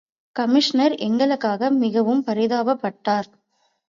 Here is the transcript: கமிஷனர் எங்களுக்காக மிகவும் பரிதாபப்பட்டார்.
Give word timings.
கமிஷனர் 0.35 0.93
எங்களுக்காக 0.99 1.69
மிகவும் 1.75 2.23
பரிதாபப்பட்டார். 2.27 3.29